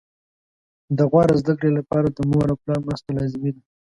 [0.97, 3.61] د غوره زده کړې لپاره د مور او پلار مرسته لازمي ده